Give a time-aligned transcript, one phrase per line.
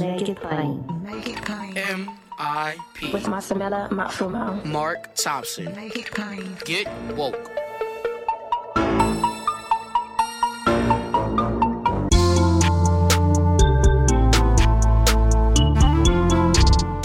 [0.00, 1.02] Make it plain.
[1.02, 1.76] Make it plain.
[1.76, 3.12] M.I.P.
[3.12, 4.64] With Masamela Matfumo.
[4.64, 5.74] Mark Thompson.
[5.76, 6.56] Make it plain.
[6.64, 7.50] Get woke.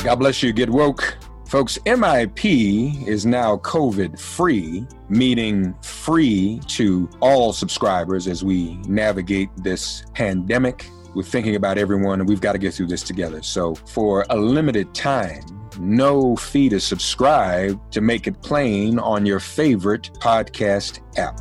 [0.04, 0.52] God bless you.
[0.54, 1.18] Get woke.
[1.46, 10.06] Folks, MIP is now COVID free, meaning free to all subscribers as we navigate this
[10.14, 10.86] pandemic.
[11.16, 13.42] We're thinking about everyone and we've got to get through this together.
[13.42, 15.44] So, for a limited time,
[15.80, 21.40] no fee to subscribe to make it plain on your favorite podcast app.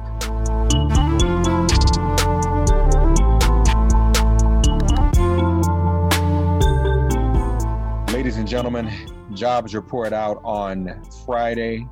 [8.13, 8.91] Ladies and gentlemen,
[9.35, 11.87] jobs report out on Friday,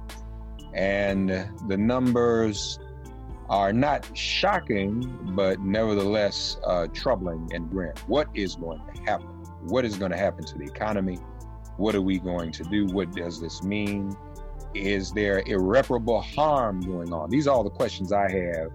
[0.72, 1.28] and
[1.69, 2.78] the numbers
[3.48, 7.94] are not shocking, but nevertheless uh, troubling and grim.
[8.06, 9.28] What is going to happen?
[9.62, 11.18] What is going to happen to the economy?
[11.76, 12.86] What are we going to do?
[12.86, 14.16] What does this mean?
[14.74, 17.30] Is there irreparable harm going on?
[17.30, 18.70] These are all the questions I have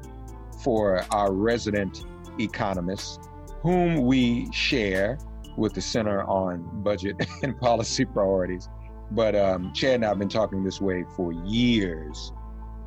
[0.63, 2.05] for our resident
[2.39, 3.19] economists,
[3.61, 5.17] whom we share
[5.57, 8.69] with the Center on Budget and Policy Priorities.
[9.11, 12.31] But um, Chad and I have been talking this way for years,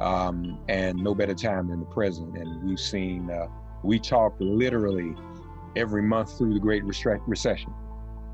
[0.01, 2.37] um, and no better time than the present.
[2.37, 3.47] And we've seen, uh,
[3.83, 5.15] we talked literally
[5.77, 7.73] every month through the Great Recession,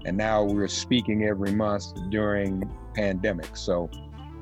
[0.04, 2.62] and now we're speaking every month during
[2.94, 3.56] pandemic.
[3.56, 3.90] So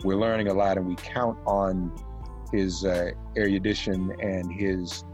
[0.04, 1.92] we're learning a lot, and we count on
[2.52, 5.04] his uh, erudition and his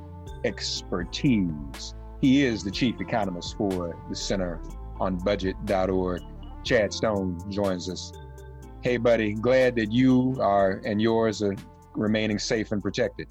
[0.44, 1.94] expertise.
[2.20, 4.60] He is the chief economist for the Center
[5.00, 6.22] on Budget.org.
[6.64, 8.12] Chad Stone joins us.
[8.82, 11.56] Hey, buddy, glad that you are and yours are
[11.94, 13.28] remaining safe and protected.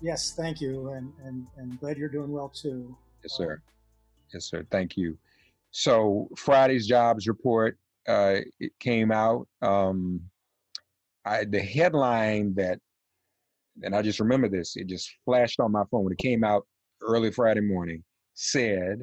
[0.00, 2.96] Yes, thank you, and and and glad you're doing well too.
[3.22, 3.62] Yes, sir.
[4.32, 4.66] Yes, sir.
[4.70, 5.16] Thank you.
[5.70, 7.78] So Friday's jobs report
[8.08, 9.48] uh, it came out.
[9.62, 10.20] Um,
[11.24, 12.78] I, the headline that,
[13.82, 14.76] and I just remember this.
[14.76, 16.66] It just flashed on my phone when it came out
[17.00, 18.04] early Friday morning.
[18.34, 19.02] Said,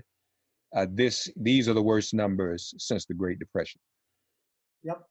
[0.75, 3.81] uh, "This these are the worst numbers since the Great Depression."
[4.83, 5.01] Yep,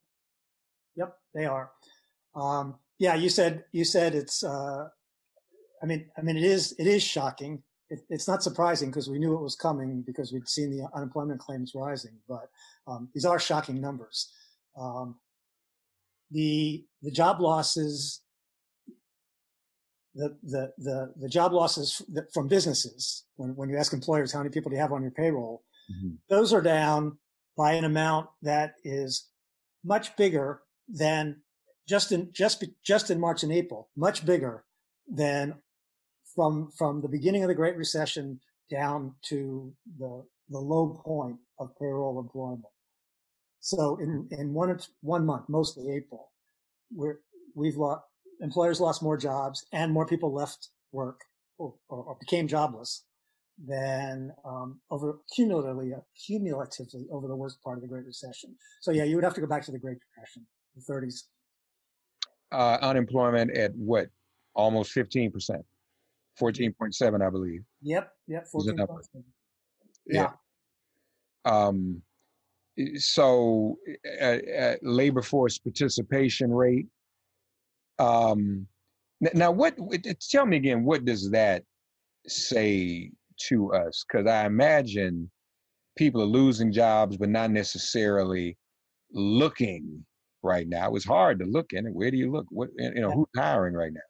[0.97, 1.71] yep, they are.
[2.35, 4.45] Um, yeah, you said you said it's.
[4.45, 4.89] Uh,
[5.83, 7.63] I mean, I mean, it is it is shocking.
[7.89, 11.41] It, it's not surprising because we knew it was coming because we'd seen the unemployment
[11.41, 12.19] claims rising.
[12.29, 12.51] But
[12.87, 14.31] um, these are shocking numbers.
[14.79, 15.19] Um,
[16.31, 18.21] the the job losses,
[20.15, 22.03] the the the, the job losses
[22.35, 25.11] from businesses when when you ask employers how many people do you have on your
[25.11, 26.17] payroll, mm-hmm.
[26.29, 27.17] those are down
[27.57, 29.27] by an amount that is
[29.83, 31.41] much bigger than
[31.91, 34.65] just in just just in March and April, much bigger
[35.09, 35.55] than
[36.37, 38.41] from from the beginning of the Great Recession
[38.71, 42.65] down to the the low point of payroll employment.
[43.59, 46.31] So in in one one month, mostly April,
[46.95, 47.19] we're
[47.57, 48.03] we've lost
[48.41, 51.21] employers lost more jobs and more people left work
[51.59, 53.05] or, or, or became jobless
[53.67, 55.93] than um, over cumulatively
[56.27, 58.55] cumulatively over the worst part of the Great Recession.
[58.81, 60.47] So yeah, you would have to go back to the Great Depression,
[60.77, 61.25] the 30s.
[62.53, 64.09] Uh, unemployment at what?
[64.55, 65.65] Almost 15 percent,
[66.41, 67.63] 14.7, I believe.
[67.83, 68.77] Yep, yep, 14.
[70.07, 70.33] Yeah.
[71.47, 71.69] yeah.
[71.69, 72.03] Um,
[72.97, 73.77] so,
[74.21, 76.87] uh, uh, labor force participation rate.
[77.99, 78.67] Um,
[79.35, 79.77] now, what?
[80.31, 80.85] Tell me again.
[80.85, 81.63] What does that
[82.27, 83.13] say
[83.49, 84.05] to us?
[84.07, 85.31] Because I imagine
[85.97, 88.57] people are losing jobs, but not necessarily
[89.13, 90.05] looking
[90.43, 90.95] right now.
[90.95, 91.95] It's hard to look in it.
[91.95, 92.47] Where do you look?
[92.51, 93.11] What you know?
[93.11, 94.01] Who's hiring right now?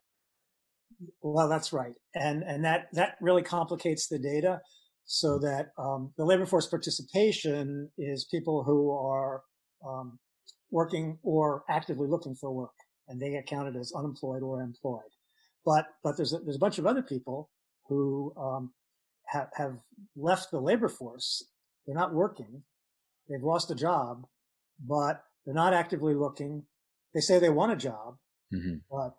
[1.22, 4.60] Well, that's right, and and that that really complicates the data.
[5.04, 5.42] So mm.
[5.42, 9.42] that um, the labor force participation is people who are
[9.86, 10.18] um,
[10.70, 12.74] working or actively looking for work,
[13.08, 15.00] and they get counted as unemployed or employed.
[15.64, 17.50] But but there's a, there's a bunch of other people
[17.88, 18.72] who um,
[19.26, 19.78] have have
[20.16, 21.44] left the labor force.
[21.86, 22.62] They're not working.
[23.28, 24.26] They've lost a job,
[24.84, 26.64] but they're not actively looking.
[27.14, 28.16] They say they want a job,
[28.52, 28.76] mm-hmm.
[28.90, 29.14] but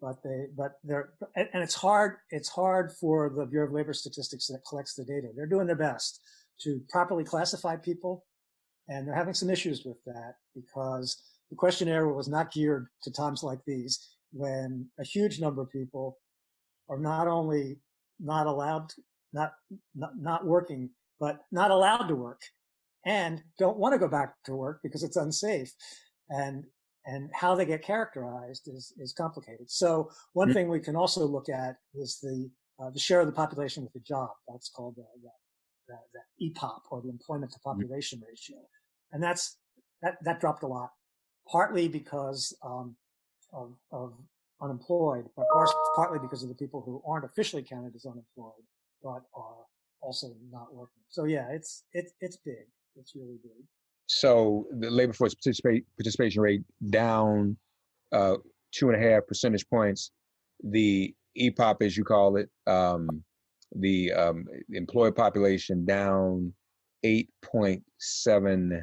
[0.00, 4.46] but they but they're and it's hard it's hard for the Bureau of Labor Statistics
[4.48, 5.28] that collects the data.
[5.34, 6.20] They're doing their best
[6.62, 8.24] to properly classify people,
[8.88, 13.42] and they're having some issues with that because the questionnaire was not geared to times
[13.42, 16.18] like these when a huge number of people
[16.88, 17.78] are not only
[18.20, 18.92] not allowed
[19.32, 19.52] not,
[19.94, 20.90] not not working
[21.20, 22.40] but not allowed to work
[23.06, 25.72] and don't want to go back to work because it's unsafe
[26.28, 26.64] and
[27.06, 29.70] and how they get characterized is, is complicated.
[29.70, 30.54] So one mm-hmm.
[30.54, 32.50] thing we can also look at is the,
[32.82, 34.30] uh, the share of the population with a job.
[34.48, 35.30] That's called the, the,
[35.88, 37.80] the, the EPOP or the employment to mm-hmm.
[37.80, 38.28] population mm-hmm.
[38.28, 38.56] ratio.
[39.12, 39.56] And that's,
[40.02, 40.90] that, that dropped a lot,
[41.48, 42.96] partly because, um,
[43.52, 44.12] of, of
[44.60, 45.46] unemployed, but
[45.94, 48.64] partly because of the people who aren't officially counted as unemployed,
[49.00, 49.64] but are
[50.02, 51.02] also not working.
[51.08, 52.66] So yeah, it's, it's, it's big.
[52.98, 53.64] It's really big.
[54.06, 57.56] So the labor force participate, participation rate down
[58.12, 58.36] uh,
[58.72, 60.12] two and a half percentage points.
[60.62, 63.22] The EPOP, as you call it, um,
[63.74, 66.52] the um, employed population down
[67.04, 68.82] 8.7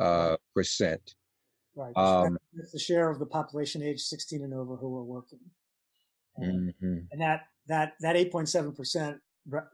[0.00, 1.14] uh, percent.
[1.74, 1.96] Right.
[1.96, 5.38] Um, that's the share of the population age 16 and over who are working.
[6.36, 6.98] And, mm-hmm.
[7.12, 9.18] and that, that, that 8.7 percent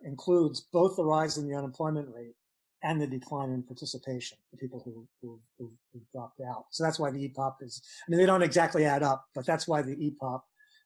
[0.04, 2.34] includes both the rise in the unemployment rate
[2.84, 6.66] and the decline in participation, the people who, who, who, who, dropped out.
[6.70, 9.66] So that's why the EPOP is, I mean, they don't exactly add up, but that's
[9.66, 10.40] why the EPOP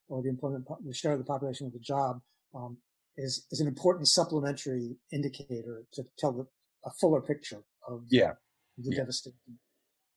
[0.08, 2.20] or the employment, the share of the population with a job,
[2.54, 2.78] um,
[3.16, 6.46] is, is an important supplementary indicator to tell the,
[6.86, 8.32] a fuller picture of yeah.
[8.78, 8.96] the yeah.
[8.96, 9.58] devastation.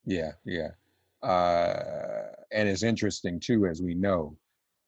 [0.05, 0.69] Yeah, yeah.
[1.27, 4.37] Uh, and it's interesting too, as we know,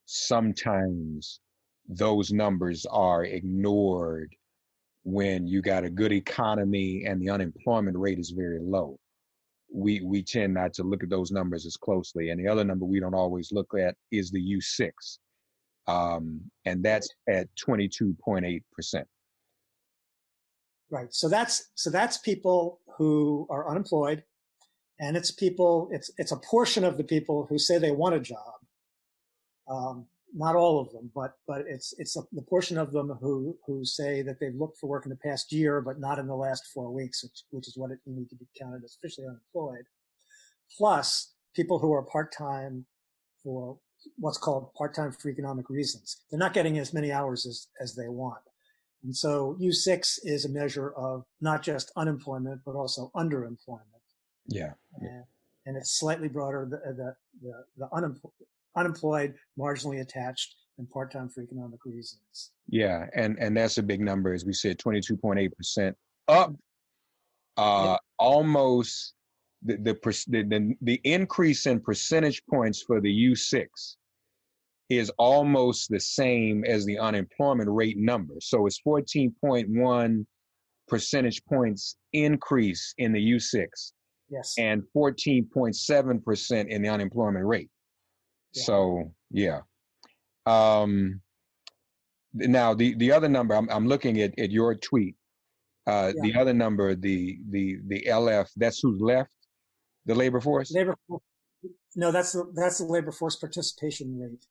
[0.06, 1.40] sometimes
[1.90, 4.36] those numbers are ignored
[5.04, 8.98] when you got a good economy and the unemployment rate is very low.
[9.72, 12.30] We we tend not to look at those numbers as closely.
[12.30, 14.92] And the other number we don't always look at is the U6,
[15.88, 19.08] um, and that's at 22.8 percent.
[20.90, 21.12] Right.
[21.12, 24.24] So that's so that's people who are unemployed,
[25.00, 25.90] and it's people.
[25.92, 28.54] It's it's a portion of the people who say they want a job.
[29.68, 33.56] Um, not all of them, but but it's it's a, the portion of them who
[33.66, 36.36] who say that they've looked for work in the past year, but not in the
[36.36, 39.28] last four weeks, which, which is what it, you need to be counted as officially
[39.28, 39.86] unemployed.
[40.78, 42.86] Plus, people who are part time
[43.44, 43.78] for
[44.18, 46.18] what's called part time for economic reasons.
[46.30, 48.42] They're not getting as many hours as as they want,
[49.04, 53.82] and so U6 is a measure of not just unemployment but also underemployment.
[54.48, 54.74] Yeah.
[55.00, 55.24] And,
[55.66, 56.68] and it's slightly broader.
[56.70, 58.34] The the the, the unemployed
[58.76, 62.52] unemployed, marginally attached, and part-time for economic reasons.
[62.68, 65.96] Yeah, and and that's a big number, as we said, twenty-two point eight percent
[66.28, 66.54] up,
[67.58, 67.98] uh, yeah.
[68.18, 69.14] almost
[69.64, 69.94] the the,
[70.28, 73.98] the the the increase in percentage points for the U six
[74.90, 78.36] is almost the same as the unemployment rate number.
[78.40, 80.26] So it's fourteen point one
[80.88, 83.66] percentage points increase in the U6.
[84.30, 84.56] Yes.
[84.58, 87.70] And 14.7% in the unemployment rate.
[88.54, 89.62] So yeah.
[90.46, 91.22] Um,
[92.34, 95.16] now the the other number I'm I'm looking at at your tweet.
[95.86, 96.22] Uh, yeah.
[96.22, 99.34] The other number, the the the LF, that's who's left,
[100.06, 100.72] the labor force.
[100.72, 101.22] Labor force.
[101.96, 104.46] No, that's the that's the labor force participation rate.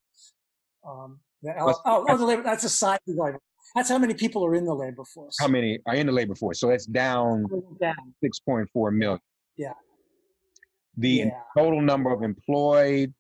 [0.86, 2.42] Um, the, oh, oh, oh, the labor.
[2.42, 3.38] That's a side labor.
[3.74, 5.36] That's how many people are in the labor force.
[5.40, 6.60] How many are in the labor force?
[6.60, 7.46] So that's down
[7.80, 7.94] Down.
[8.22, 9.20] six point four million.
[9.56, 9.72] Yeah.
[10.98, 11.30] The Yeah.
[11.56, 13.14] total number of employed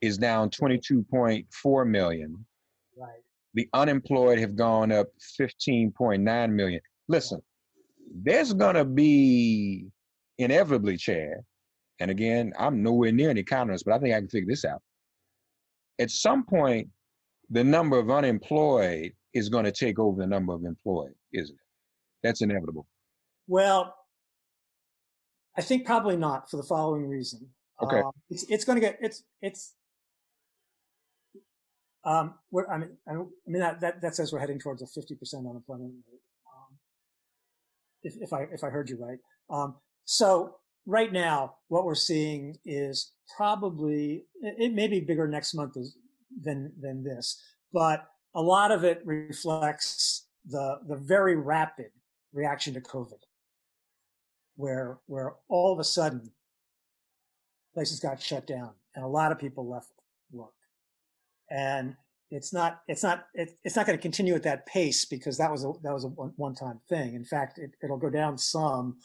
[0.00, 2.44] is down twenty two point four million.
[2.96, 3.22] Right.
[3.54, 6.80] The unemployed have gone up fifteen point nine million.
[7.08, 7.40] Listen,
[8.22, 9.86] there's gonna be
[10.38, 11.38] inevitably, Chad.
[12.00, 14.80] And again, I'm nowhere near an economist, but I think I can figure this out.
[15.98, 16.88] At some point,
[17.50, 21.60] the number of unemployed is going to take over the number of employed, isn't it?
[22.22, 22.86] That's inevitable.
[23.48, 23.96] Well,
[25.56, 27.48] I think probably not for the following reason.
[27.82, 27.98] Okay.
[27.98, 29.74] Um, it's it's going to get it's it's.
[32.08, 32.34] Um,
[32.70, 35.92] I mean, I mean that, that that says we're heading towards a fifty percent unemployment
[36.10, 36.20] rate.
[36.46, 36.78] Um,
[38.02, 39.18] if if I if I heard you right.
[39.50, 45.74] Um, so right now, what we're seeing is probably it, may be bigger next month
[46.42, 47.42] than than this,
[47.74, 51.90] but a lot of it reflects the the very rapid
[52.32, 53.20] reaction to COVID,
[54.56, 56.32] where where all of a sudden
[57.74, 59.92] places got shut down and a lot of people left
[60.32, 60.54] work,
[61.50, 61.94] and
[62.30, 65.50] it's not it's not it, it's not going to continue at that pace because that
[65.50, 67.14] was a that was a one time thing.
[67.14, 68.98] In fact, it, it'll go down some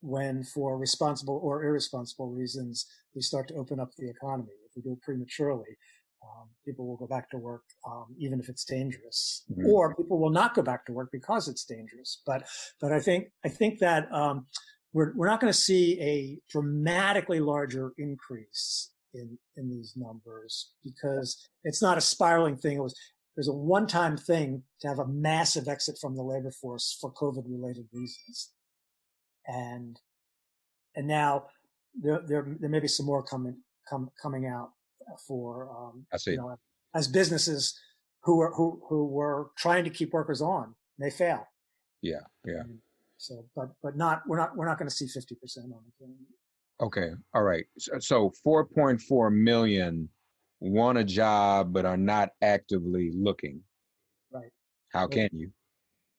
[0.00, 4.52] when, for responsible or irresponsible reasons, we start to open up the economy.
[4.66, 5.76] If we do it prematurely,
[6.22, 9.66] um, people will go back to work, um, even if it's dangerous, Mhm.
[9.66, 12.22] or people will not go back to work because it's dangerous.
[12.24, 12.46] But,
[12.80, 14.46] but I think, I think that, um,
[14.92, 21.48] we're, we're not going to see a dramatically larger increase in, in these numbers because
[21.64, 22.76] it's not a spiraling thing.
[22.76, 22.94] It was,
[23.36, 27.44] there's a one-time thing to have a massive exit from the labor force for COVID
[27.46, 28.50] related reasons.
[29.46, 29.98] And,
[30.96, 31.46] and now
[32.00, 33.56] there, there, there may be some more coming,
[33.88, 34.70] come, coming out
[35.26, 36.32] for, um, I see.
[36.32, 36.56] you know,
[36.94, 37.78] as businesses
[38.24, 41.46] who were who who were trying to keep workers on, they fail.
[42.02, 42.62] Yeah, yeah.
[43.18, 46.06] So, but but not we're not we're not going to see fifty percent on the
[46.80, 47.64] Okay, all right.
[47.78, 50.08] So, so 4.4 million
[50.60, 53.60] want a job but are not actively looking.
[54.32, 54.50] Right.
[54.92, 55.50] How can you?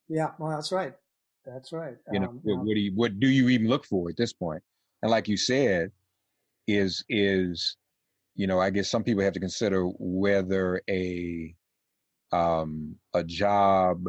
[0.07, 0.93] Yeah, well, that's right.
[1.45, 1.95] That's right.
[2.11, 4.17] You know, Um, what, um, what do you what do you even look for at
[4.17, 4.63] this point?
[5.01, 5.91] And like you said,
[6.67, 7.77] is is
[8.35, 11.55] you know, I guess some people have to consider whether a
[12.31, 14.05] um a job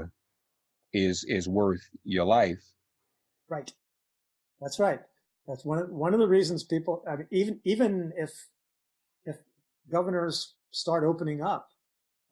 [0.92, 2.62] is is worth your life.
[3.48, 3.72] Right.
[4.60, 5.00] That's right.
[5.46, 7.04] That's one of one of the reasons people.
[7.08, 8.48] I mean, even even if
[9.24, 9.36] if
[9.90, 11.68] governors start opening up,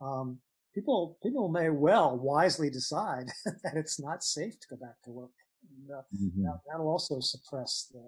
[0.01, 0.39] um,
[0.75, 3.27] people people may well wisely decide
[3.63, 5.31] that it's not safe to go back to work.
[5.71, 6.03] And, uh,
[6.43, 8.03] that, that'll also suppress the,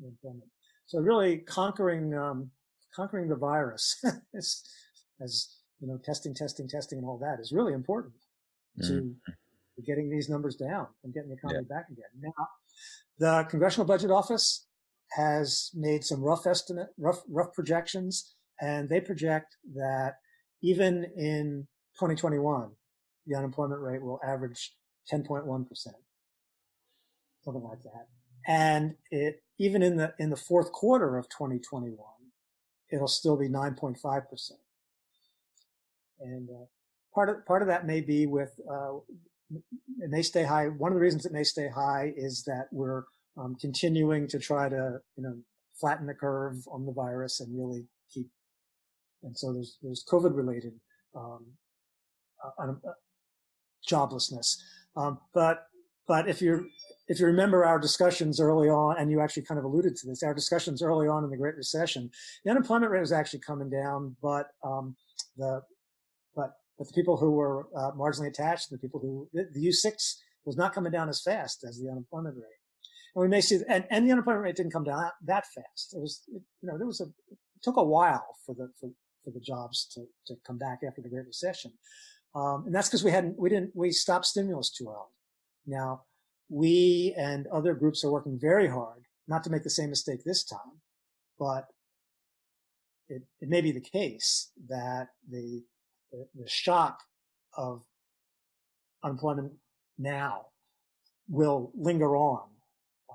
[0.00, 0.50] the, employment.
[0.86, 2.50] So really conquering um,
[2.94, 4.02] conquering the virus,
[4.36, 4.64] as,
[5.20, 8.14] as you know, testing, testing, testing, and all that is really important
[8.82, 9.14] to, Mhm.
[9.76, 12.10] to getting these numbers down and getting the economy back again.
[12.18, 12.48] Now,
[13.18, 14.66] the Congressional Budget Office
[15.12, 20.14] has made some rough estimate, rough rough projections, and they project that
[20.62, 21.66] even in
[21.98, 22.70] 2021,
[23.26, 24.74] the unemployment rate will average
[25.12, 25.96] 10.1 percent,
[27.44, 28.06] something like that.
[28.46, 31.96] And it even in the in the fourth quarter of 2021,
[32.92, 34.60] it'll still be 9.5 percent.
[36.20, 36.64] And uh,
[37.14, 38.92] part of part of that may be with uh,
[39.50, 40.68] it may stay high.
[40.68, 43.04] One of the reasons it may stay high is that we're
[43.36, 45.36] um, continuing to try to you know
[45.80, 48.28] flatten the curve on the virus and really keep.
[49.22, 50.74] And so there's there's COVID related
[51.14, 51.46] um,
[52.44, 52.92] uh, uh,
[53.88, 54.56] joblessness,
[54.96, 55.66] um, but
[56.06, 56.68] but if you
[57.08, 60.22] if you remember our discussions early on, and you actually kind of alluded to this,
[60.22, 62.10] our discussions early on in the Great Recession,
[62.44, 64.96] the unemployment rate was actually coming down, but um,
[65.36, 65.60] the
[66.80, 70.14] but the people who were uh, marginally attached, the people who the, the U6
[70.46, 72.62] was not coming down as fast as the unemployment rate,
[73.14, 75.92] and we may see and, and the unemployment rate didn't come down that, that fast.
[75.94, 78.88] It was it, you know there was a it took a while for the for,
[79.22, 81.70] for the jobs to to come back after the Great Recession,
[82.34, 85.12] um, and that's because we hadn't we didn't we stopped stimulus too early.
[85.66, 86.04] Now
[86.48, 90.44] we and other groups are working very hard not to make the same mistake this
[90.44, 90.80] time,
[91.38, 91.66] but
[93.10, 95.62] it, it may be the case that the,
[96.12, 97.00] the, the shock
[97.56, 97.82] of
[99.02, 99.52] unemployment
[99.98, 100.46] now
[101.28, 102.42] will linger on.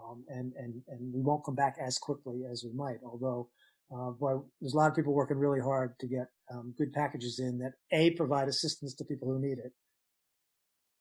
[0.04, 3.50] Um, and, and, and we won't come back as quickly as we might, although,
[3.92, 7.40] uh, boy, there's a lot of people working really hard to get, um, good packages
[7.40, 9.74] in that A, provide assistance to people who need it,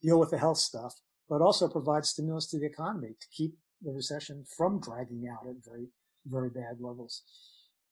[0.03, 0.95] deal with the health stuff,
[1.29, 5.57] but also provide stimulus to the economy to keep the recession from dragging out at
[5.65, 5.87] very,
[6.27, 7.23] very bad levels.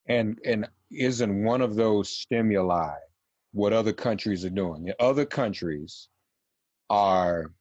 [0.09, 2.95] And and isn't one of those stimuli
[3.53, 4.91] what other countries are doing?
[4.99, 6.09] Other countries
[6.91, 7.53] are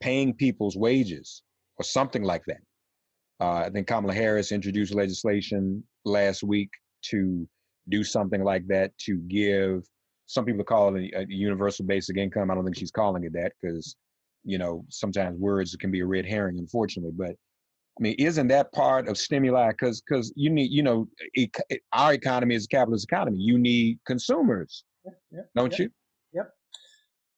[0.00, 1.42] paying people's wages
[1.78, 2.60] or something like that.
[3.40, 6.70] Uh, I think Kamala Harris introduced legislation last week
[7.02, 7.48] to
[7.88, 9.84] do something like that to give
[10.26, 12.50] some people call it a, a universal basic income.
[12.50, 13.96] I don't think she's calling it that because
[14.44, 17.12] you know sometimes words can be a red herring, unfortunately.
[17.16, 19.70] But I mean, isn't that part of stimuli?
[19.70, 21.08] Because because you need you know
[21.92, 23.38] our economy is a capitalist economy.
[23.38, 24.84] You need consumers,
[25.30, 25.90] yep, don't you?
[26.32, 26.50] Yep.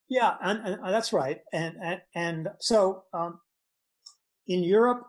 [0.09, 1.41] Yeah, and, and, uh, that's right.
[1.53, 3.41] And and and so um,
[4.47, 5.07] in Europe,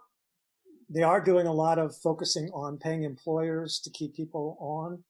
[0.89, 5.03] they are doing a lot of focusing on paying employers to keep people on.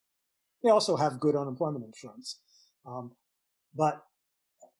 [0.64, 2.40] They also have good unemployment insurance,
[2.86, 3.12] um,
[3.74, 4.02] but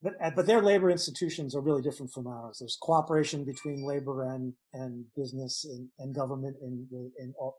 [0.02, 2.58] but uh, but their labor institutions are really different from ours.
[2.60, 6.86] There's cooperation between labor and and business and, and government in
[7.18, 7.56] in all,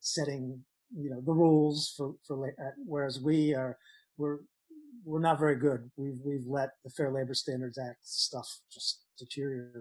[0.00, 0.62] setting
[0.96, 3.78] you know the rules for for uh, whereas we are
[4.18, 4.38] we're
[5.04, 5.90] we're not very good.
[5.96, 9.72] We've we've let the Fair Labor Standards Act stuff just deteriorate.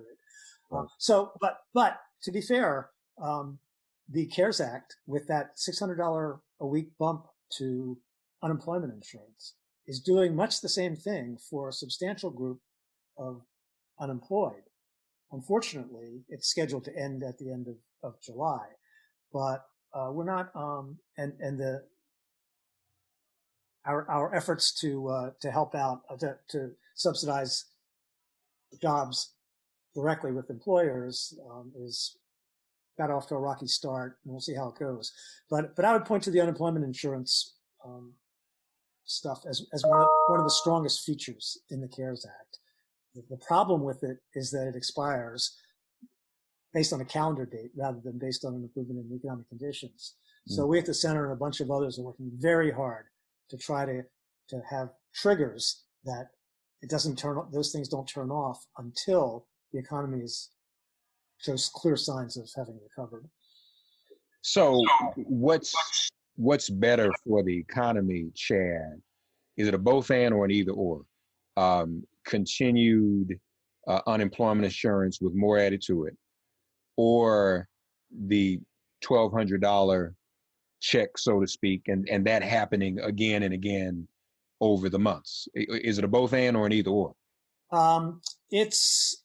[0.71, 0.79] Right.
[0.79, 2.89] Um, so, but but to be fair,
[3.21, 3.59] um,
[4.09, 7.25] the CARES Act with that $600 a week bump
[7.57, 7.97] to
[8.43, 9.55] unemployment insurance
[9.87, 12.59] is doing much the same thing for a substantial group
[13.17, 13.41] of
[13.99, 14.63] unemployed.
[15.31, 18.65] Unfortunately, it's scheduled to end at the end of, of July,
[19.33, 21.83] but uh, we're not, um, and, and the,
[23.87, 27.65] our, our efforts to, uh, to help out, uh, to, to subsidize
[28.81, 29.33] jobs
[29.95, 32.17] directly with employers um, is
[32.97, 35.11] got off to a rocky start, and we'll see how it goes.
[35.49, 38.13] But but I would point to the unemployment insurance um,
[39.05, 42.59] stuff as as one of, one of the strongest features in the CARES Act.
[43.15, 45.55] The, the problem with it is that it expires
[46.73, 50.15] based on a calendar date rather than based on an improvement in economic conditions.
[50.49, 50.55] Mm.
[50.55, 53.05] So we at the center and a bunch of others are working very hard
[53.49, 54.03] to try to
[54.49, 56.29] to have triggers that
[56.81, 60.49] it doesn't turn those things don't turn off until the economy is
[61.39, 63.25] shows clear signs of having recovered.
[64.41, 64.83] So,
[65.15, 65.75] what's
[66.35, 69.01] what's better for the economy, Chad?
[69.57, 71.01] Is it a both and or an either or?
[71.57, 73.39] Um, continued
[73.87, 76.15] uh, unemployment insurance with more added to it,
[76.95, 77.67] or
[78.27, 78.59] the
[79.01, 80.13] twelve hundred dollar
[80.79, 84.07] check, so to speak, and and that happening again and again
[84.59, 85.47] over the months?
[85.53, 87.15] Is it a both and or an either or?
[87.71, 89.23] Um, it's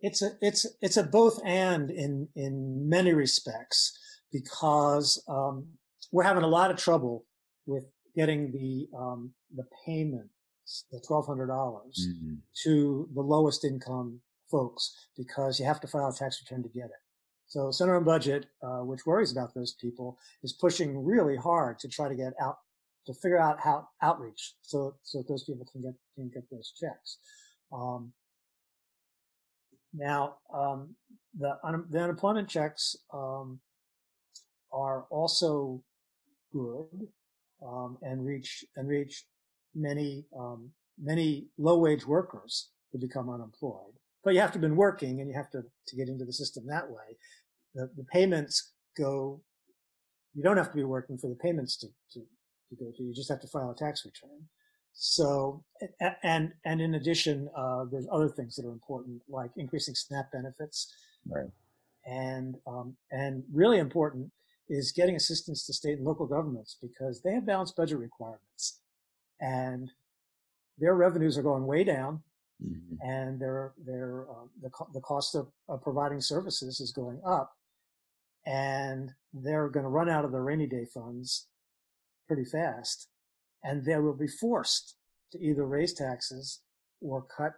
[0.00, 3.98] it's a it's it's a both and in in many respects
[4.32, 5.66] because um,
[6.12, 7.24] we're having a lot of trouble
[7.66, 7.84] with
[8.16, 12.34] getting the um, the payments, the twelve hundred dollars, mm-hmm.
[12.64, 16.86] to the lowest income folks because you have to file a tax return to get
[16.86, 16.90] it.
[17.50, 21.88] So Center on Budget, uh, which worries about those people, is pushing really hard to
[21.88, 22.58] try to get out
[23.06, 27.18] to figure out how outreach so so those people can get can get those checks.
[27.72, 28.12] Um,
[29.92, 30.94] now, um,
[31.36, 33.58] the, un- the unemployment checks um,
[34.72, 35.82] are also
[36.52, 37.08] good
[37.66, 39.24] um, and reach and reach
[39.74, 40.70] many um,
[41.02, 43.94] many low wage workers who become unemployed.
[44.22, 46.32] But you have to have been working and you have to to get into the
[46.32, 47.16] system that way.
[47.74, 49.40] The, the payments go.
[50.34, 53.02] You don't have to be working for the payments to, to, to go to.
[53.02, 54.46] You just have to file a tax return.
[54.92, 55.64] So,
[56.22, 60.92] and, and in addition, uh, there's other things that are important, like increasing SNAP benefits.
[61.28, 61.50] Right.
[62.06, 64.30] And, um, and really important
[64.68, 68.80] is getting assistance to state and local governments because they have balanced budget requirements
[69.40, 69.90] and
[70.78, 72.22] their revenues are going way down.
[72.64, 73.08] Mm-hmm.
[73.08, 77.52] And their, their, uh, the, the cost of, of providing services is going up
[78.46, 81.46] and they're going to run out of the rainy day funds
[82.26, 83.08] pretty fast
[83.62, 84.96] and they will be forced
[85.32, 86.60] to either raise taxes
[87.00, 87.52] or cut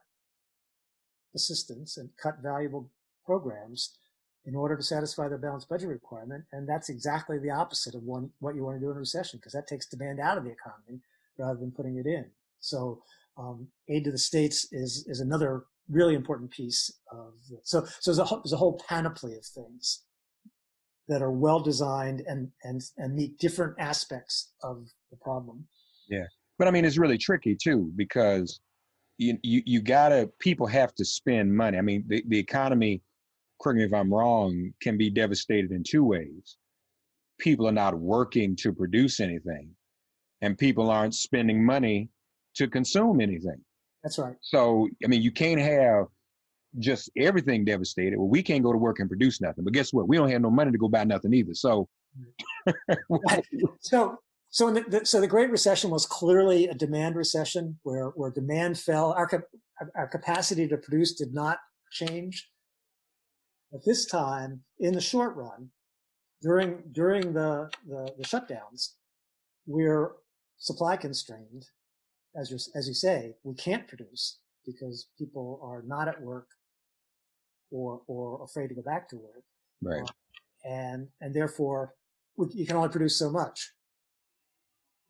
[1.35, 2.91] assistance and cut valuable
[3.25, 3.97] programs
[4.45, 6.45] in order to satisfy the balanced budget requirement.
[6.53, 9.39] And that's exactly the opposite of one, what you want to do in a recession
[9.39, 11.01] because that takes demand out of the economy
[11.39, 12.27] rather than putting it in.
[12.61, 13.03] So
[13.39, 17.61] um, aid to the states is is another really important piece of it.
[17.65, 20.03] So so there's a, there's a whole panoply of things
[21.09, 25.67] that are well designed and and and meet different aspects of the problem.
[26.09, 26.27] Yeah.
[26.59, 28.61] But I mean, it's really tricky too because
[29.19, 31.79] you, you, you gotta, people have to spend money.
[31.79, 33.03] I mean, the, the economy,
[33.61, 36.57] correct me if I'm wrong, can be devastated in two ways.
[37.39, 39.71] People are not working to produce anything
[40.41, 42.09] and people aren't spending money
[42.57, 43.61] to consume anything.
[44.03, 44.35] That's right.
[44.41, 46.07] So, I mean, you can't have
[46.79, 48.19] just everything devastated.
[48.19, 49.65] Well, we can't go to work and produce nothing.
[49.65, 50.09] But guess what?
[50.09, 51.55] We don't have no money to go buy nothing either.
[51.55, 51.89] So
[53.81, 54.19] so
[54.51, 58.79] so the, the, so the Great Recession was clearly a demand recession where where demand
[58.79, 59.13] fell.
[59.13, 59.29] Our
[59.97, 61.59] our capacity to produce did not
[61.91, 62.49] change.
[63.75, 65.71] At this time, in the short run,
[66.43, 68.91] during during the the, the shutdowns,
[69.67, 70.13] we're
[70.59, 71.67] supply constrained.
[72.37, 76.47] As you as you say, we can't produce because people are not at work
[77.73, 79.45] or or afraid to go back to work.
[79.83, 80.03] Right.
[80.03, 81.95] Uh, and and therefore
[82.53, 83.73] you can only produce so much.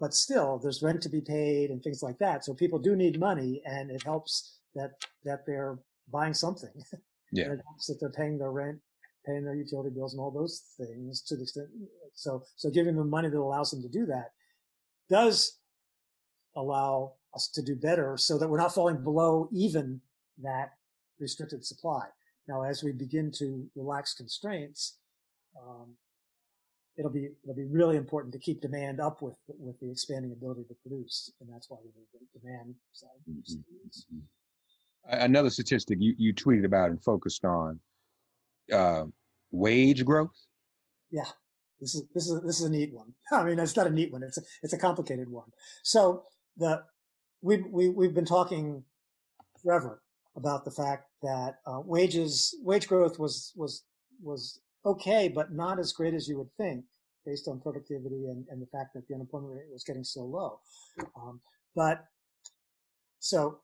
[0.01, 2.44] But still, there's rent to be paid and things like that.
[2.44, 4.92] So people do need money, and it helps that
[5.25, 5.79] that they're
[6.11, 6.72] buying something.
[7.35, 7.44] Yeah.
[7.44, 8.79] it helps that they're paying their rent,
[9.25, 11.68] paying their utility bills, and all those things to the extent.
[12.12, 14.33] So so giving them money that allows them to do that
[15.09, 15.59] does
[16.55, 20.03] allow us to do better, so that we're not falling below even
[20.42, 20.72] that
[21.18, 22.05] restricted supply.
[22.48, 24.98] Now, as we begin to relax constraints,
[25.61, 25.94] um,
[26.98, 30.64] it'll be it'll be really important to keep demand up with with the expanding ability
[30.68, 33.09] to produce, and that's why we need the demand side.
[33.28, 34.16] Mm-hmm.
[34.16, 34.18] mm-hmm.
[35.05, 37.81] Another statistic you, you tweeted about and focused on
[38.72, 39.05] uh,
[39.50, 40.46] wage growth.
[41.11, 41.26] Yeah,
[41.81, 43.12] this is this is this is a neat one.
[43.33, 45.50] I mean, it's not a neat one; it's a, it's a complicated one.
[45.83, 46.24] So
[46.57, 46.83] the
[47.40, 48.85] we we we've been talking
[49.62, 50.02] forever
[50.36, 53.84] about the fact that uh, wages wage growth was was
[54.22, 56.84] was okay, but not as great as you would think
[57.24, 60.58] based on productivity and, and the fact that the unemployment rate was getting so low.
[61.16, 61.40] Um,
[61.76, 62.04] but
[63.20, 63.60] so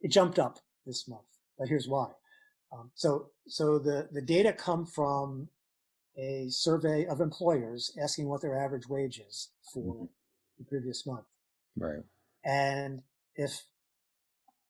[0.00, 1.26] it jumped up this month,
[1.58, 2.08] but here's why.
[2.72, 5.48] Um, so, so the, the data come from
[6.18, 10.04] a survey of employers asking what their average wage is for mm-hmm.
[10.58, 11.26] the previous month.
[11.76, 12.02] Right.
[12.44, 13.02] And
[13.36, 13.62] if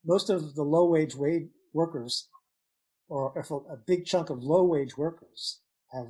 [0.08, 2.28] most of the low wage wage workers
[3.08, 3.32] or
[3.70, 5.60] a big chunk of low wage workers
[5.92, 6.08] have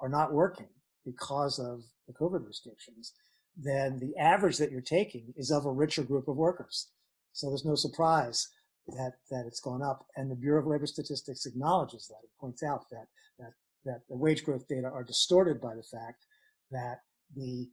[0.00, 0.68] are not working
[1.04, 3.12] because of the COVID restrictions,
[3.56, 6.90] then the average that you're taking is of a richer group of workers.
[7.32, 8.48] So there's no surprise
[8.88, 10.06] that that it's gone up.
[10.16, 12.22] And the Bureau of Labor Statistics acknowledges that.
[12.22, 13.06] It points out that
[13.38, 13.52] that
[13.84, 16.26] that the wage growth data are distorted by the fact
[16.72, 16.98] that
[17.34, 17.68] the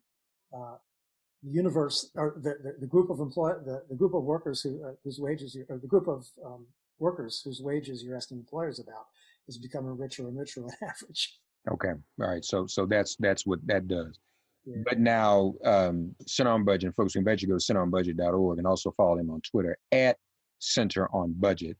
[0.56, 0.78] uh,
[1.44, 4.92] universe or the, the, the, group of employ the, the group of workers who uh,
[5.04, 6.66] whose wages you, or the group of um,
[7.00, 9.06] workers whose wages you're asking employers about
[9.48, 11.40] is becoming richer and richer on average.
[11.72, 11.94] Okay.
[12.22, 12.44] All right.
[12.44, 14.20] So so that's that's what that does.
[14.66, 14.78] Yeah.
[14.86, 18.68] But now, um, Center on Budget and folks can bet you go to centeronbudget.org and
[18.68, 20.18] also follow him on Twitter at
[20.60, 21.76] Center on Budget.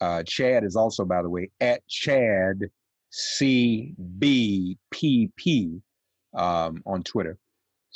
[0.00, 2.68] Uh, Chad is also, by the way, at Chad
[3.12, 4.50] CBPP
[6.34, 7.38] um, on Twitter.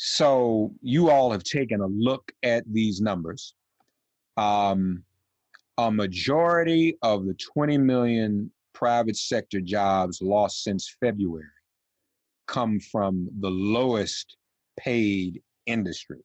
[0.03, 3.53] So you all have taken a look at these numbers.
[4.39, 5.05] Um,
[5.77, 11.45] a majority of the 20 million private sector jobs lost since February
[12.47, 14.39] come from the lowest
[14.79, 16.23] paid industries.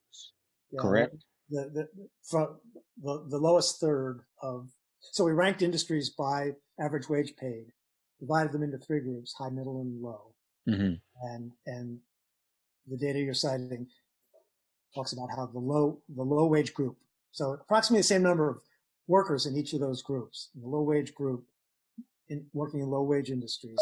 [0.71, 1.25] Yeah, correct?
[1.49, 2.55] The, the, from
[3.03, 4.69] the, the lowest third of,
[5.01, 7.65] so we ranked industries by average wage paid,
[8.21, 10.33] divided them into three groups, high, middle, and low.
[10.65, 10.93] Mm-hmm.
[11.27, 11.99] And, and
[12.87, 13.87] the data you're citing
[14.93, 16.97] talks about how the low, the low wage group,
[17.31, 18.57] so approximately the same number of
[19.07, 20.49] workers in each of those groups.
[20.59, 21.43] The low wage group,
[22.29, 23.77] in working in low wage industries,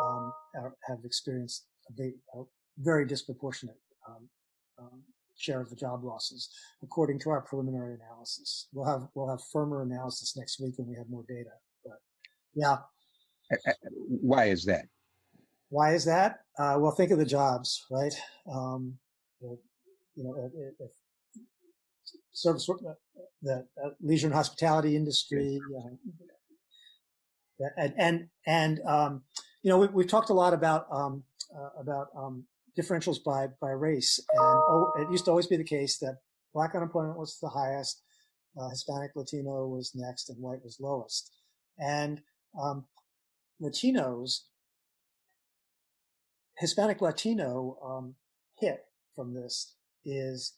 [0.00, 1.66] um, are, have experienced
[1.98, 2.44] a, a
[2.78, 4.28] very disproportionate um,
[4.78, 5.02] um,
[5.36, 6.48] share of the job losses,
[6.82, 8.68] according to our preliminary analysis.
[8.72, 11.50] We'll have we'll have firmer analysis next week when we have more data.
[11.84, 11.98] But
[12.54, 12.76] yeah,
[13.92, 14.86] why is that?
[15.72, 16.40] Why is that?
[16.58, 18.12] Uh, well, think of the jobs, right?
[18.46, 18.98] Um,
[19.40, 19.58] you
[20.22, 20.90] know, if,
[22.32, 22.92] service, uh,
[23.40, 29.22] the uh, leisure and hospitality industry, uh, and and and um,
[29.62, 31.22] you know we, have talked a lot about um,
[31.56, 32.44] uh, about um,
[32.78, 36.18] differentials by by race, and oh, it used to always be the case that
[36.52, 38.02] black unemployment was the highest,
[38.60, 41.30] uh, Hispanic Latino was next, and white was lowest,
[41.78, 42.20] and
[42.62, 42.84] um,
[43.62, 44.40] Latinos,
[46.58, 48.14] Hispanic Latino um,
[48.58, 48.80] hit
[49.14, 50.54] from this is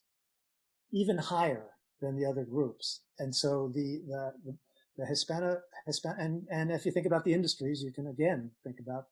[0.92, 1.66] even higher
[2.00, 3.02] than the other groups.
[3.18, 4.56] And so the, the, the,
[4.98, 8.76] the Hispanic, Hispanic, and, and if you think about the industries, you can again think
[8.80, 9.04] about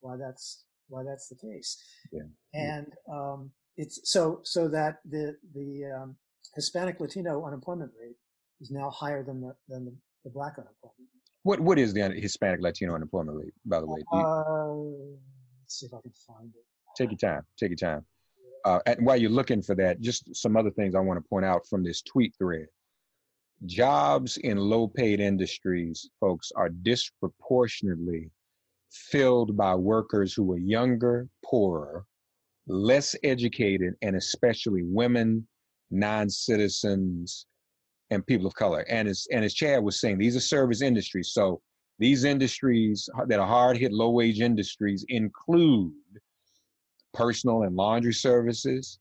[0.00, 1.76] why that's, why that's the case.
[2.12, 2.22] Yeah.
[2.54, 6.16] And, um, it's so, so that the, the, um,
[6.54, 8.16] Hispanic Latino unemployment rate
[8.60, 11.08] is now higher than the, than the, the black unemployment.
[11.44, 14.02] What, what is the Hispanic Latino unemployment rate, by the way?
[14.12, 15.16] Uh,
[15.70, 16.64] see if I can find it.
[16.96, 17.42] Take your time.
[17.58, 18.04] Take your time
[18.64, 21.44] uh, and while you're looking for that, just some other things I want to point
[21.44, 22.66] out from this tweet thread.
[23.66, 28.30] Jobs in low paid industries, folks, are disproportionately
[28.90, 32.04] filled by workers who were younger, poorer,
[32.66, 35.46] less educated, and especially women,
[35.90, 37.46] non-citizens,
[38.10, 38.80] and people of color.
[38.88, 41.32] And as and as Chad was saying, these are service industries.
[41.32, 41.60] So
[42.00, 45.92] these industries that are hard hit, low wage industries include
[47.12, 48.98] personal and laundry services,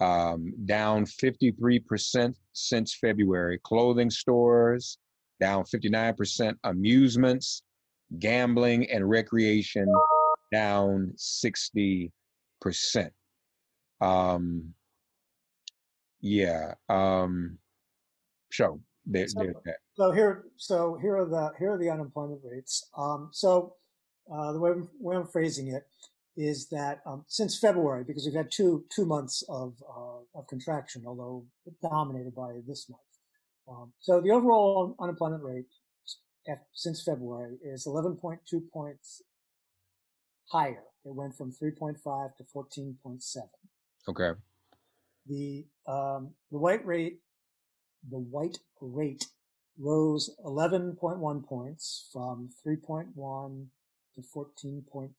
[0.00, 4.98] um, down 53% since February, clothing stores,
[5.40, 7.62] down 59%, amusements,
[8.18, 9.86] gambling, and recreation,
[10.52, 12.10] down 60%.
[14.02, 14.74] Um,
[16.20, 16.74] yeah.
[16.90, 17.56] Um,
[18.52, 19.76] so there, So- that.
[19.94, 22.88] So here, so here are the here are the unemployment rates.
[22.96, 23.76] Um, so
[24.32, 25.86] uh, the way I'm, way I'm phrasing it
[26.36, 31.04] is that um, since February, because we've had two two months of uh, of contraction,
[31.06, 31.44] although
[31.80, 33.02] dominated by this month.
[33.68, 35.66] Um, so the overall unemployment rate
[36.74, 38.38] since February is 11.2
[38.70, 39.22] points
[40.50, 40.82] higher.
[41.04, 43.42] It went from 3.5 to 14.7.
[44.08, 44.38] Okay.
[45.26, 47.20] The um, the white rate
[48.10, 49.26] the white rate
[49.78, 53.66] rose 11.1 points from 3.1
[54.14, 55.10] to 14.2.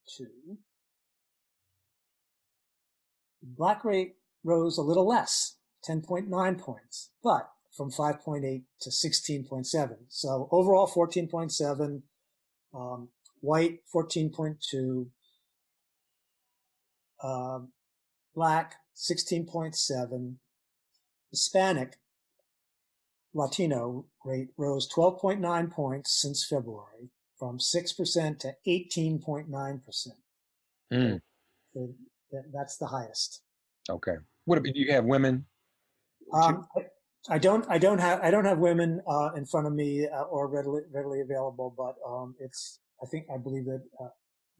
[3.41, 9.97] The black rate rose a little less, 10.9 points, but from 5.8 to 16.7.
[10.07, 12.01] So overall 14.7,
[12.73, 13.09] um,
[13.41, 15.07] white 14.2,
[17.23, 17.71] um,
[18.33, 20.35] black 16.7,
[21.31, 21.97] Hispanic
[23.35, 30.07] Latino rate rose 12.9 points since February from 6% to 18.9%.
[30.93, 31.21] Mm,
[31.73, 31.93] So
[32.53, 33.41] That's the highest.
[33.89, 34.15] okay.
[34.45, 35.45] What do you have women?
[36.33, 36.65] Um,
[37.29, 40.21] I, don't, I don't have, I don't have women, uh, in front of me, uh,
[40.23, 44.09] or readily, readily available, but, um, it's, I think, I believe that, uh,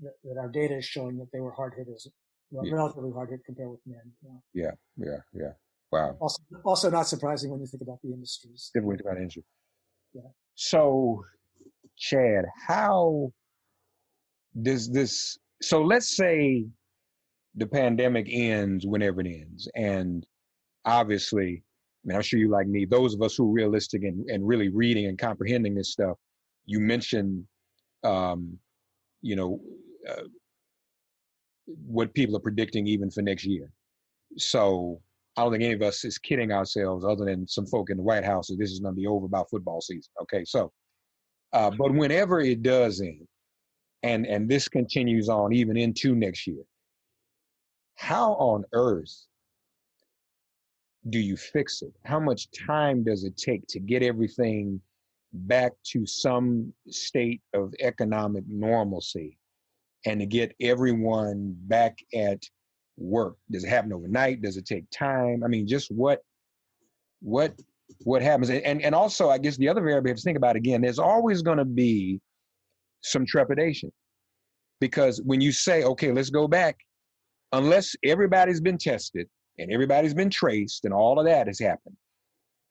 [0.02, 2.08] that, that our data is showing that they were hard hit as,
[2.52, 2.74] well, Yeah.
[2.74, 4.12] relatively hard hit compared with men.
[4.54, 5.54] Yeah, yeah, yeah.
[5.91, 6.17] Wow.
[6.19, 8.71] Also, also not surprising when you think about the industries.
[8.74, 9.43] Different about injury.
[10.13, 10.21] Yeah.
[10.56, 11.24] So,
[11.98, 13.32] Chad, how
[14.62, 15.38] does this?
[15.62, 16.65] So let's say
[17.56, 20.26] the pandemic ends whenever it ends, and
[20.86, 21.63] obviously,
[22.04, 22.86] I mean, I'm sure you like me.
[22.86, 26.17] Those of us who are realistic and, and really reading and comprehending this stuff,
[26.65, 27.45] you mentioned,
[28.04, 28.58] um,
[29.21, 29.60] you know,
[30.10, 30.24] uh,
[31.65, 33.71] what people are predicting even for next year.
[34.38, 35.02] So
[35.38, 38.04] I don't think any of us is kidding ourselves, other than some folk in the
[38.04, 40.12] White House, that this is going to be over about football season.
[40.21, 40.71] Okay, so,
[41.52, 43.28] uh, but whenever it does end,
[44.04, 46.63] and and this continues on even into next year,
[47.95, 49.26] how on earth
[51.10, 51.93] do you fix it?
[52.06, 54.82] How much time does it take to get everything
[55.34, 59.38] back to some state of economic normalcy,
[60.06, 62.41] and to get everyone back at
[62.97, 63.36] work?
[63.51, 64.41] Does it happen overnight?
[64.41, 65.43] Does it take time?
[65.43, 66.21] I mean, just what
[67.21, 67.60] what
[68.03, 68.49] what happens?
[68.49, 70.99] And and, also, I guess the other variable you have to think about again, there's
[70.99, 72.19] always going to be
[73.01, 73.91] some trepidation
[74.79, 76.77] because when you say, okay, let's go back,
[77.51, 79.27] unless everybody's been tested
[79.60, 81.95] and everybody's been traced and all of that has happened,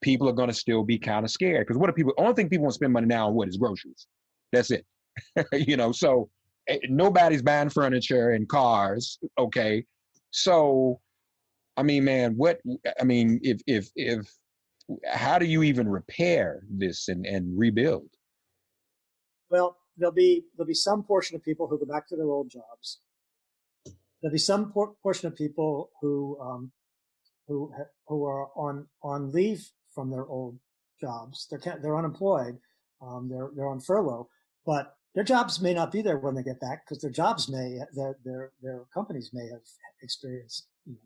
[0.02, 2.12] people are going to still be kind of scared because what do people?
[2.18, 4.06] Only thing people want to spend money now on what is groceries.
[4.52, 4.84] That's it.
[5.52, 6.28] you know, so
[6.68, 9.18] eh, nobody's buying furniture and cars.
[9.38, 9.84] Okay,
[10.34, 11.00] so,
[11.76, 12.60] I mean, man, what?
[13.00, 14.28] I mean, if if if,
[15.06, 18.08] how do you even repair this and and rebuild?
[19.48, 22.50] Well, there'll be there'll be some portion of people who go back to their old
[22.50, 22.98] jobs.
[24.20, 26.72] There'll be some por- portion of people who um,
[27.46, 27.72] who
[28.08, 30.58] who are on on leave from their old
[31.00, 31.46] jobs.
[31.48, 32.58] They're they're unemployed.
[33.00, 34.28] Um, they're they're on furlough,
[34.66, 37.78] but their jobs may not be there when they get back because their jobs may
[37.94, 39.62] their their their companies may have
[40.02, 40.98] experienced you know,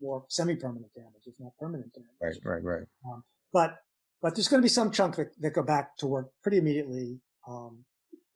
[0.00, 3.22] more semi-permanent damage, if not permanent damage Right, right, right.
[3.52, 3.78] but
[4.20, 7.20] but there's going to be some chunk that, that go back to work pretty immediately
[7.46, 7.84] um,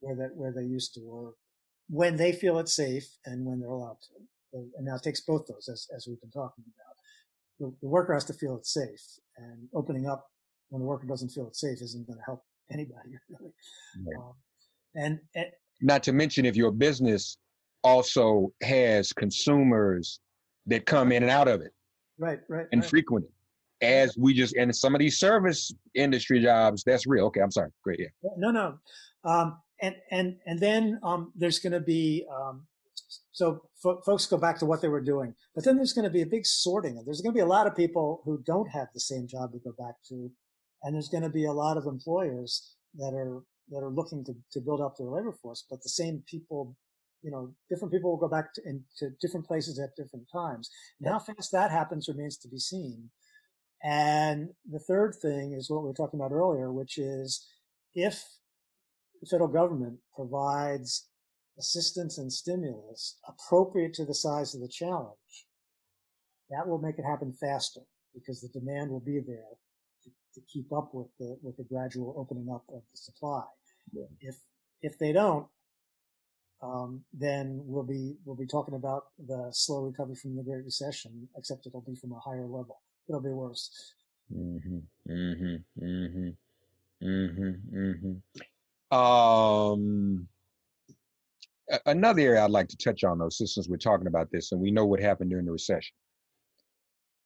[0.00, 1.34] where they where they used to work
[1.88, 4.58] when they feel it's safe and when they're allowed to.
[4.58, 6.96] And and now it takes both those as as we've been talking about.
[7.60, 9.02] The, the worker has to feel it's safe,
[9.36, 10.26] and opening up
[10.70, 13.52] when the worker doesn't feel it's safe isn't going to help anybody really.
[14.06, 14.16] Right.
[14.16, 14.34] Um,
[14.94, 15.46] and, and
[15.80, 17.38] Not to mention if your business
[17.82, 20.20] also has consumers
[20.66, 21.72] that come in and out of it
[22.18, 22.90] right, right, and right.
[22.90, 23.32] frequent it.
[23.84, 27.26] As we just and some of these service industry jobs, that's real.
[27.26, 27.70] Okay, I'm sorry.
[27.82, 28.30] Great, yeah.
[28.36, 28.78] No, no.
[29.24, 32.66] Um, and, and, and then, um, there's going to be, um,
[33.32, 36.10] so fo- folks go back to what they were doing, but then there's going to
[36.10, 37.02] be a big sorting.
[37.04, 39.58] There's going to be a lot of people who don't have the same job to
[39.58, 40.30] go back to.
[40.84, 44.34] And there's going to be a lot of employers that are, that are looking to,
[44.52, 46.76] to build up their labor force, but the same people,
[47.22, 50.70] you know, different people will go back to, into different places at different times.
[51.00, 53.10] And how fast that happens remains to be seen.
[53.82, 57.46] And the third thing is what we were talking about earlier, which is
[57.94, 58.24] if
[59.20, 61.08] the federal government provides
[61.58, 65.46] assistance and stimulus appropriate to the size of the challenge,
[66.50, 67.80] that will make it happen faster
[68.14, 69.56] because the demand will be there
[70.34, 73.42] to, to keep up with the with the gradual opening up of the supply.
[73.92, 74.04] Yeah.
[74.20, 74.36] If
[74.82, 75.46] if they don't,
[76.62, 81.28] um, then we'll be we'll be talking about the slow recovery from the Great Recession,
[81.36, 82.80] except it'll be from a higher level.
[83.08, 83.94] It'll be worse.
[84.34, 84.78] Mm-hmm.
[85.10, 85.84] Mm-hmm.
[85.84, 86.28] Mm-hmm.
[87.04, 87.78] Mm-hmm.
[87.78, 88.96] Mm-hmm.
[88.96, 90.28] Um,
[91.86, 94.70] another area I'd like to touch on, though, since we're talking about this, and we
[94.70, 95.94] know what happened during the recession.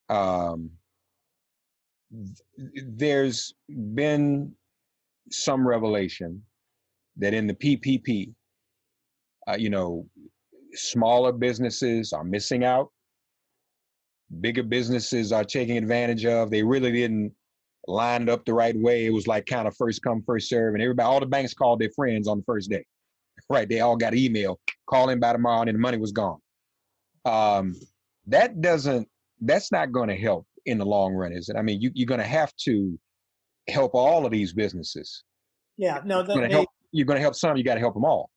[0.08, 0.70] Um,
[2.56, 3.54] there's
[3.94, 4.52] been
[5.30, 6.42] some revelation
[7.16, 8.32] that in the PPP,
[9.48, 10.06] uh, you know,
[10.74, 12.90] smaller businesses are missing out.
[14.40, 16.50] Bigger businesses are taking advantage of.
[16.50, 17.32] They really didn't
[17.86, 19.06] line up the right way.
[19.06, 21.80] It was like kind of first come, first serve, and everybody, all the banks called
[21.80, 22.84] their friends on the first day.
[23.48, 23.68] Right?
[23.68, 26.38] They all got email, call in by tomorrow, and the money was gone.
[27.24, 27.76] Um,
[28.26, 29.06] that doesn't.
[29.40, 31.56] That's not going to help in the long run, is it?
[31.56, 32.98] I mean, you, you're going to have to
[33.68, 35.24] help all of these businesses.
[35.76, 37.56] Yeah, no, that you're going, you're going to help some.
[37.56, 38.30] You got to help them all.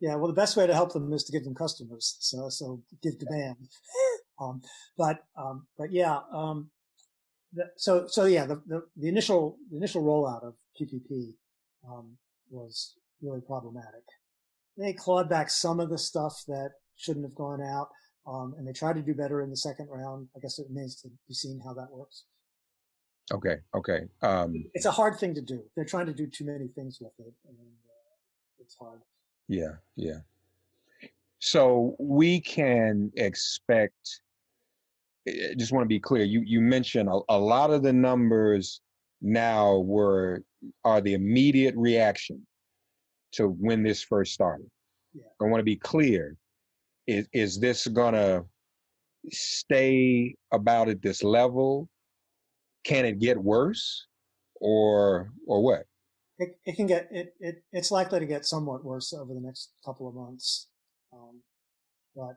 [0.00, 2.16] Yeah, well, the best way to help them is to give them customers.
[2.20, 3.56] So, so give demand.
[4.40, 4.60] um,
[4.98, 6.70] but, um, but yeah, um,
[7.52, 11.34] the, so, so yeah, the, the, the, initial, the initial rollout of PPP,
[11.88, 12.16] um,
[12.50, 14.04] was really problematic.
[14.76, 17.88] They clawed back some of the stuff that shouldn't have gone out.
[18.26, 20.28] Um, and they tried to do better in the second round.
[20.36, 22.24] I guess it remains to be seen how that works.
[23.32, 23.56] Okay.
[23.74, 24.02] Okay.
[24.22, 25.62] Um, it's a hard thing to do.
[25.74, 29.00] They're trying to do too many things with it, and uh, it's hard.
[29.48, 29.74] Yeah.
[29.96, 30.18] Yeah.
[31.38, 34.20] So we can expect.
[35.26, 36.24] I just want to be clear.
[36.24, 38.80] You you mentioned a, a lot of the numbers
[39.22, 40.42] now were
[40.84, 42.46] are the immediate reaction
[43.32, 44.70] to when this first started.
[45.14, 45.24] Yeah.
[45.40, 46.36] I want to be clear
[47.06, 48.44] is is this gonna
[49.30, 51.88] stay about at this level?
[52.84, 54.06] Can it get worse,
[54.60, 55.84] or or what?
[56.38, 59.72] It, it can get it, it it's likely to get somewhat worse over the next
[59.84, 60.68] couple of months,
[61.12, 61.40] um,
[62.14, 62.36] but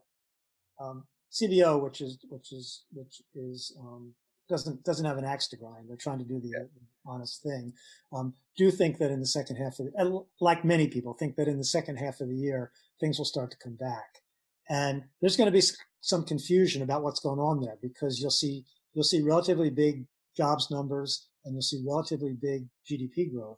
[0.80, 4.14] um, CBO, which is which is which is um,
[4.50, 5.90] doesn't doesn't have an axe to grind.
[5.90, 6.64] They're trying to do the yeah.
[7.06, 7.74] honest thing.
[8.14, 11.48] Um, do think that in the second half of the, like many people think that
[11.48, 14.22] in the second half of the year things will start to come back.
[14.70, 15.64] And there's going to be
[16.02, 20.70] some confusion about what's going on there because you'll see, you'll see relatively big jobs
[20.70, 23.58] numbers and you'll see relatively big GDP growth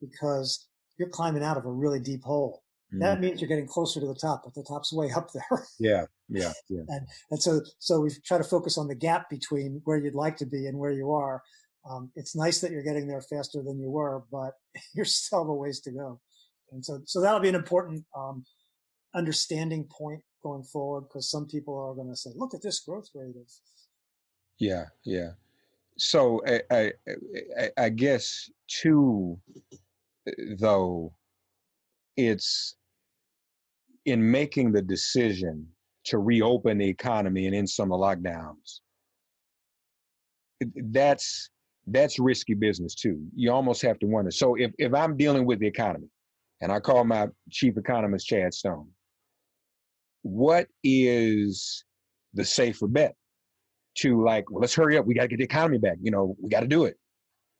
[0.00, 0.66] because
[0.98, 2.62] you're climbing out of a really deep hole.
[2.94, 3.00] Mm.
[3.00, 5.66] That means you're getting closer to the top, but the top's way up there.
[5.78, 6.82] yeah, yeah, yeah.
[6.88, 10.36] And and so so we try to focus on the gap between where you'd like
[10.38, 11.42] to be and where you are.
[11.88, 14.52] Um, it's nice that you're getting there faster than you were, but
[14.94, 16.20] you're still a ways to go.
[16.72, 18.44] And so so that'll be an important um,
[19.14, 23.08] understanding point going forward because some people are going to say, look at this growth
[23.14, 23.50] rate of.
[24.58, 25.30] Yeah, yeah.
[25.96, 26.92] So I,
[27.58, 29.38] I, I guess too,
[30.26, 31.12] eh, though,
[32.16, 32.76] it's
[34.04, 35.66] in making the decision
[36.04, 38.80] to reopen the economy and end some of the lockdowns.
[40.90, 41.50] That's
[41.86, 43.20] that's risky business too.
[43.34, 44.30] You almost have to wonder.
[44.30, 46.08] So if if I'm dealing with the economy,
[46.60, 48.88] and I call my chief economist Chad Stone,
[50.28, 51.84] what is
[52.34, 53.14] the safer bet
[53.96, 55.06] to like, well, let's hurry up.
[55.06, 55.96] We got to get the economy back.
[56.00, 56.96] You know, we got to do it.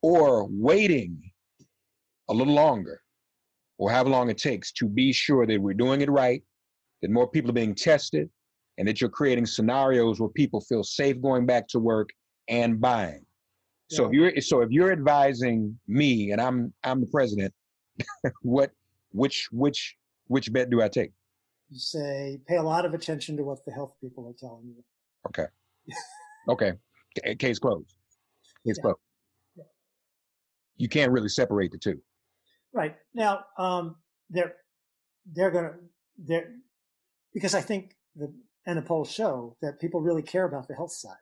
[0.02, 1.20] Or waiting
[2.28, 3.00] a little longer
[3.78, 6.42] or however long it takes to be sure that we're doing it right,
[7.00, 8.28] that more people are being tested,
[8.76, 12.10] and that you're creating scenarios where people feel safe going back to work
[12.48, 13.24] and buying.
[13.90, 13.96] Yeah.
[13.96, 17.52] So if you're so if you're advising me and I'm I'm the president,
[18.42, 18.70] what
[19.10, 19.96] which which
[20.26, 21.12] which bet do I take?
[21.70, 24.84] You say pay a lot of attention to what the health people are telling you.
[25.28, 25.46] Okay.
[26.48, 26.72] okay.
[27.38, 27.94] Case closed.
[28.66, 28.82] Case yeah.
[28.82, 28.98] closed.
[29.56, 29.64] Yeah.
[30.76, 32.00] You can't really separate the two.
[32.72, 33.96] Right now, um,
[34.30, 34.54] they're
[35.32, 35.72] they're gonna
[36.18, 36.50] they're
[37.32, 38.32] because I think the
[38.66, 41.12] and the polls show that people really care about the health side.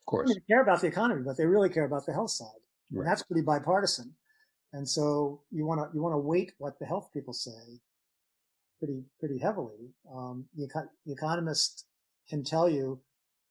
[0.00, 2.48] Of course, they care about the economy, but they really care about the health side.
[2.92, 3.02] Right.
[3.02, 4.14] And that's pretty bipartisan.
[4.72, 7.80] And so you want to you want to wait what the health people say
[8.80, 9.92] pretty pretty heavily.
[10.12, 10.66] Um, the,
[11.06, 11.86] the economist
[12.28, 13.00] can tell you,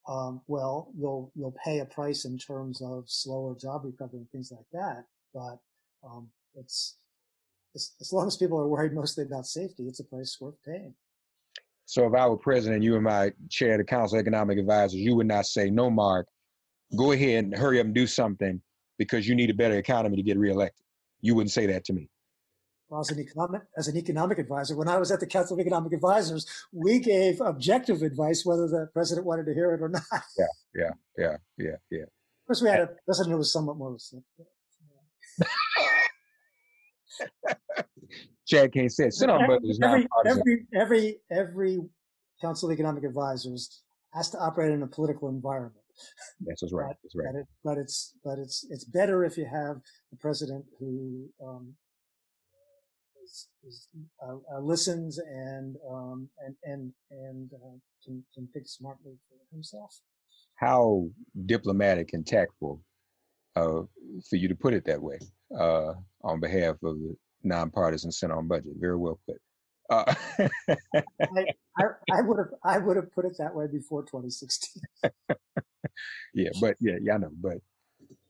[0.07, 4.51] um, well, you'll you'll pay a price in terms of slower job recovery and things
[4.51, 5.59] like that, but
[6.03, 6.97] um, it's
[7.75, 10.93] as, as long as people are worried mostly about safety, it's a price worth paying.
[11.85, 14.99] So if I were president, you and my chair of the Council of Economic Advisors,
[14.99, 16.27] you would not say, no, Mark,
[16.95, 18.61] go ahead and hurry up and do something
[18.99, 20.85] because you need a better economy to get reelected.
[21.21, 22.07] You wouldn't say that to me.
[22.89, 25.59] Well, as an economic as an economic advisor, when I was at the Council of
[25.59, 30.01] Economic Advisors, we gave objective advice whether the president wanted to hear it or not.
[30.37, 32.01] Yeah, yeah, yeah, yeah, yeah.
[32.01, 34.45] Of course, we had a president who was somewhat more receptive.
[38.47, 39.13] Chad can't say it.
[39.13, 41.79] Sit on is every, every every every
[42.41, 43.83] Council of Economic Advisors
[44.13, 45.75] has to operate in a political environment.
[46.41, 46.95] That's right.
[47.03, 47.27] That's right.
[47.31, 49.79] But, it, but it's but it's it's better if you have
[50.11, 51.75] a president who um,
[53.29, 53.87] is, is,
[54.23, 59.99] uh, uh, listens and um, and and and uh, can can think smartly for himself.
[60.55, 61.07] How
[61.45, 62.81] diplomatic and tactful
[63.55, 63.81] uh,
[64.29, 65.19] for you to put it that way
[65.57, 68.73] uh, on behalf of the nonpartisan Center on Budget.
[68.79, 69.37] Very well put.
[69.89, 70.13] Uh,
[70.69, 71.45] I,
[71.77, 74.83] I, I would have I would have put it that way before 2016.
[76.33, 77.57] yeah, but yeah, yeah, I know, but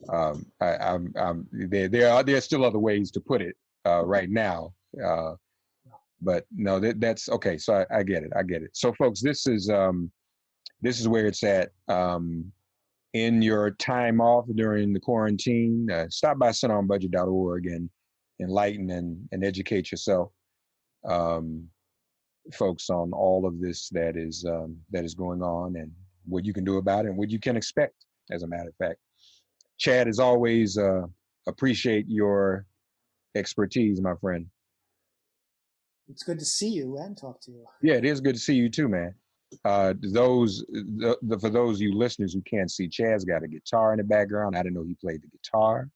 [0.07, 1.89] um, I, I'm, I'm there.
[1.89, 3.55] There are there's still other ways to put it
[3.89, 4.73] uh, right now.
[5.03, 5.33] Uh,
[6.21, 7.57] but no, that, that's okay.
[7.57, 8.31] So I, I get it.
[8.37, 8.71] I get it.
[8.73, 10.11] So folks, this is um,
[10.81, 11.69] this is where it's at.
[11.87, 12.51] Um,
[13.13, 17.89] in your time off during the quarantine, uh, stop by centeronbudget.org and
[18.39, 20.31] enlighten and, and educate yourself,
[21.07, 21.67] um,
[22.53, 25.91] folks, on all of this that is um, that is going on and
[26.27, 27.95] what you can do about it and what you can expect.
[28.31, 28.99] As a matter of fact,
[29.79, 31.01] Chad, as always, uh,
[31.47, 32.65] appreciate your
[33.35, 34.45] expertise, my friend.
[36.09, 37.65] It's good to see you and talk to you.
[37.81, 39.13] Yeah, it is good to see you too, man.
[39.65, 43.47] Uh, those the, the, for those of you listeners who can't see, Chad's got a
[43.47, 44.55] guitar in the background.
[44.55, 45.89] I didn't know he played the guitar.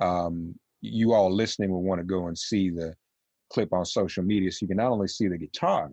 [0.00, 2.94] Um, you all listening will want to go and see the
[3.50, 5.90] clip on social media, so you can not only see the guitar,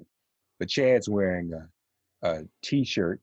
[0.59, 3.21] but Chad's wearing a, a T-shirt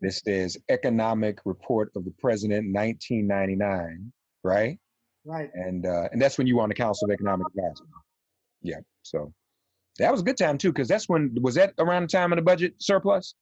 [0.00, 4.12] that says "Economic Report of the President, 1999."
[4.42, 4.78] Right.
[5.24, 5.50] Right.
[5.54, 7.86] And uh, and that's when you were on the Council of Economic Advisors.
[8.62, 8.80] Yeah.
[9.02, 9.32] So
[9.98, 12.36] that was a good time too, because that's when was that around the time of
[12.36, 13.34] the budget surplus,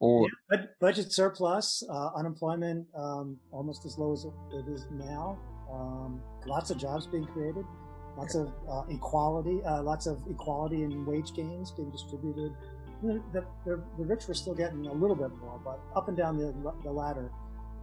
[0.00, 5.38] or yeah, bud- budget surplus, uh, unemployment um, almost as low as it is now.
[5.70, 7.64] Um, lots of jobs being created,
[8.16, 12.54] lots of uh, equality, uh, lots of equality in wage gains being distributed.
[13.02, 16.36] The, the, the rich were still getting a little bit more, but up and down
[16.36, 17.30] the, the ladder,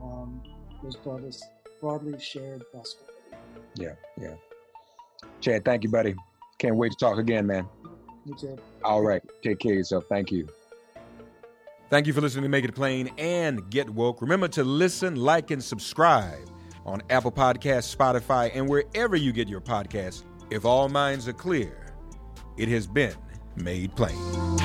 [0.02, 0.42] um,
[0.82, 1.32] there's broadly,
[1.80, 3.15] broadly shared prosperity.
[3.76, 4.36] Yeah, yeah.
[5.42, 6.16] Chad, thank you, buddy.
[6.58, 7.68] Can't wait to talk again, man.
[8.26, 8.58] Me too.
[8.84, 10.06] All right, take care of yourself.
[10.10, 10.48] Thank you.
[11.90, 14.22] Thank you for listening to Make It Plain and Get Woke.
[14.22, 16.50] Remember to listen, like, and subscribe
[16.86, 20.24] on Apple Podcasts, Spotify, and wherever you get your podcasts.
[20.50, 21.94] If all minds are clear,
[22.58, 23.16] it has been
[23.56, 24.65] made plain.